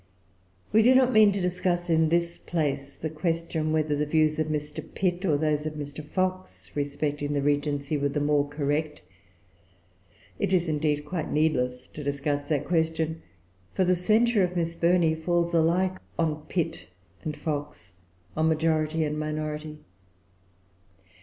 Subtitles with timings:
[0.73, 4.47] We do not mean to discuss, in this place, the question, whether the views of
[4.47, 4.83] Mr.
[4.95, 6.03] Pitt or those of Mr.
[6.03, 9.03] Fox respecting the regency were the more correct.
[10.39, 13.21] It is, indeed, quite needless to discuss that question,
[13.75, 16.87] for the censure of Miss Burney falls alike on Pitt
[17.23, 17.93] and Fox,
[18.35, 19.77] on majority and minority.